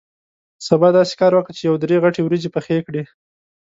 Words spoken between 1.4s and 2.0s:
چې یو درې